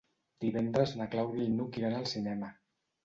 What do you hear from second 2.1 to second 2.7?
cinema.